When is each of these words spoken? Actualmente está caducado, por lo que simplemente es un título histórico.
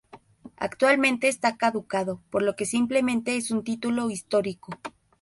Actualmente 0.57 1.27
está 1.27 1.57
caducado, 1.57 2.23
por 2.31 2.41
lo 2.41 2.55
que 2.55 2.65
simplemente 2.65 3.37
es 3.37 3.51
un 3.51 3.63
título 3.63 4.09
histórico. 4.09 4.71